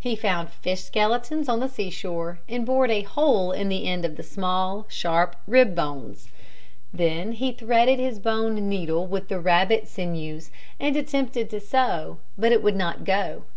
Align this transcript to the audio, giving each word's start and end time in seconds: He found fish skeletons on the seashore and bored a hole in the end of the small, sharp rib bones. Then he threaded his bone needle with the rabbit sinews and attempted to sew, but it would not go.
He 0.00 0.16
found 0.16 0.50
fish 0.50 0.82
skeletons 0.82 1.48
on 1.48 1.60
the 1.60 1.68
seashore 1.68 2.40
and 2.48 2.66
bored 2.66 2.90
a 2.90 3.02
hole 3.02 3.52
in 3.52 3.68
the 3.68 3.86
end 3.86 4.04
of 4.04 4.16
the 4.16 4.24
small, 4.24 4.84
sharp 4.88 5.36
rib 5.46 5.76
bones. 5.76 6.28
Then 6.92 7.30
he 7.34 7.52
threaded 7.52 8.00
his 8.00 8.18
bone 8.18 8.68
needle 8.68 9.06
with 9.06 9.28
the 9.28 9.38
rabbit 9.38 9.86
sinews 9.86 10.50
and 10.80 10.96
attempted 10.96 11.50
to 11.50 11.60
sew, 11.60 12.18
but 12.36 12.50
it 12.50 12.64
would 12.64 12.74
not 12.74 13.04
go. 13.04 13.44